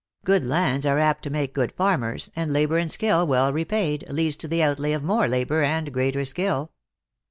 [0.25, 4.35] Good lands are apt to make good farmers, and labor and skill well repaid, leads
[4.37, 6.71] to the outlay of more labor and greater skill."